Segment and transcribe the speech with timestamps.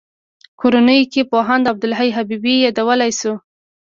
[0.59, 3.33] کورنیو کې پوهاند عبدالحی حبیبي یادولای شو.